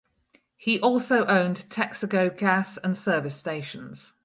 [0.57, 4.13] He also owned Texaco gas and service stations.